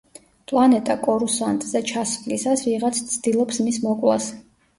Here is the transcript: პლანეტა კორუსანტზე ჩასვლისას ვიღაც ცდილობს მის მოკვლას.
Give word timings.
პლანეტა 0.51 0.95
კორუსანტზე 1.03 1.81
ჩასვლისას 1.91 2.65
ვიღაც 2.69 3.03
ცდილობს 3.13 3.63
მის 3.69 3.79
მოკვლას. 3.87 4.33